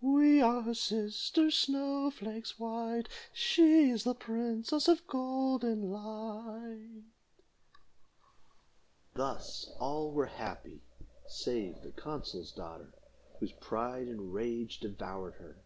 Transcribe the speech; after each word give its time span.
We 0.00 0.40
are 0.40 0.62
her 0.62 0.72
sisters, 0.72 1.54
snow 1.54 2.10
flakes 2.10 2.58
white, 2.58 3.04
She 3.34 3.90
is 3.90 4.04
the 4.04 4.14
princess 4.14 4.88
of 4.88 5.06
golden 5.06 5.90
light." 5.90 7.02
Thus 9.12 9.70
all 9.78 10.10
were 10.10 10.24
happy, 10.24 10.80
save 11.26 11.82
the 11.82 11.92
consul's 11.92 12.50
daughter, 12.50 12.94
whose 13.40 13.52
pride 13.52 14.08
and 14.08 14.32
rage 14.32 14.80
devoured 14.80 15.34
her. 15.34 15.58